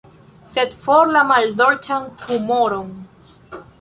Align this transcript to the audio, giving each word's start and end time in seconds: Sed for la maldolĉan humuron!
Sed 0.53 0.71
for 0.85 1.11
la 1.17 1.21
maldolĉan 1.33 2.09
humuron! 2.25 2.89